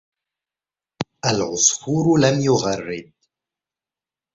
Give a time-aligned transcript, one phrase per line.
[1.25, 3.11] الْعَصْفُورُ لَمْ يُغَرِّدْ.